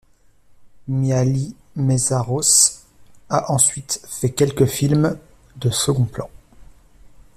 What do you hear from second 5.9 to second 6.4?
plan.